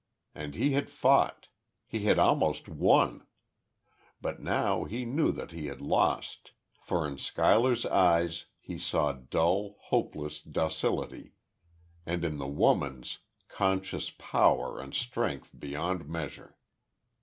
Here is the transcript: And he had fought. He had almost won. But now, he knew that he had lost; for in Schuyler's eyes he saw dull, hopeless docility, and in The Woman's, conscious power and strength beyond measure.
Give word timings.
And 0.33 0.55
he 0.55 0.71
had 0.71 0.89
fought. 0.89 1.47
He 1.85 2.05
had 2.05 2.17
almost 2.17 2.67
won. 2.67 3.27
But 4.19 4.39
now, 4.41 4.85
he 4.85 5.05
knew 5.05 5.31
that 5.31 5.51
he 5.51 5.67
had 5.67 5.79
lost; 5.79 6.53
for 6.81 7.07
in 7.07 7.19
Schuyler's 7.19 7.85
eyes 7.85 8.45
he 8.59 8.79
saw 8.79 9.11
dull, 9.11 9.77
hopeless 9.79 10.41
docility, 10.41 11.33
and 12.03 12.25
in 12.25 12.39
The 12.39 12.47
Woman's, 12.47 13.19
conscious 13.47 14.09
power 14.09 14.79
and 14.79 14.91
strength 14.91 15.51
beyond 15.59 16.09
measure. 16.09 16.57